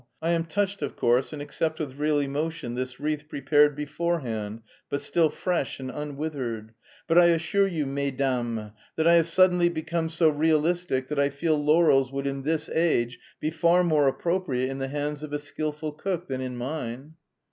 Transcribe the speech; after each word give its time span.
"I 0.19 0.31
am 0.31 0.45
touched, 0.45 0.81
of 0.81 0.95
course, 0.95 1.31
and 1.31 1.43
accept 1.43 1.77
with 1.79 1.93
real 1.99 2.17
emotion 2.17 2.73
this 2.73 2.99
wreath 2.99 3.29
prepared 3.29 3.75
beforehand, 3.75 4.63
but 4.89 4.99
still 5.03 5.29
fresh 5.29 5.79
and 5.79 5.91
unwithered, 5.91 6.73
but 7.07 7.19
I 7.19 7.25
assure 7.27 7.67
you, 7.67 7.85
mesdames, 7.85 8.71
that 8.95 9.05
I 9.05 9.13
have 9.13 9.27
suddenly 9.27 9.69
become 9.69 10.09
so 10.09 10.29
realistic 10.29 11.07
that 11.09 11.19
I 11.19 11.29
feel 11.29 11.55
laurels 11.55 12.11
would 12.11 12.25
in 12.25 12.41
this 12.41 12.67
age 12.69 13.19
be 13.39 13.51
far 13.51 13.83
more 13.83 14.07
appropriate 14.07 14.71
in 14.71 14.79
the 14.79 14.87
hands 14.87 15.21
of 15.21 15.33
a 15.33 15.37
skilful 15.37 15.91
cook 15.91 16.27
than 16.27 16.41
in 16.41 16.57
mine...." 16.57 17.13